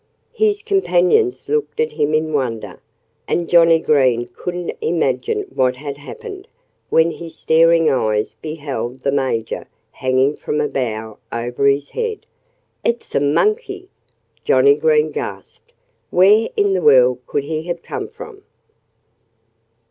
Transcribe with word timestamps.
His 0.33 0.63
companions 0.63 1.47
looked 1.47 1.79
at 1.79 1.91
him 1.91 2.15
in 2.15 2.33
wonder. 2.33 2.81
And 3.27 3.47
Johnnie 3.47 3.77
Green 3.77 4.27
couldn't 4.33 4.73
imagine 4.81 5.41
what 5.53 5.75
had 5.75 5.97
happened, 5.99 6.47
when 6.89 7.11
his 7.11 7.35
staring 7.35 7.87
eyes 7.87 8.33
beheld 8.33 9.03
the 9.03 9.11
Major 9.11 9.67
hanging 9.91 10.35
from 10.35 10.59
a 10.59 10.67
bough 10.67 11.19
over 11.31 11.67
his 11.67 11.89
head. 11.89 12.25
"It's 12.83 13.13
a 13.13 13.19
monkey!" 13.19 13.89
Johnnie 14.43 14.73
Green 14.73 15.11
gasped. 15.11 15.71
"Where 16.09 16.49
in 16.57 16.73
the 16.73 16.81
world 16.81 17.19
could 17.27 17.43
he 17.43 17.61
have 17.67 17.83
come 17.83 18.07
from?" 18.07 18.41